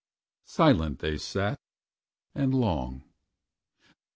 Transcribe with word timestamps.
Silent 0.47 0.97
they 0.97 1.15
say, 1.15 1.55
and 2.33 2.55
long. 2.55 3.03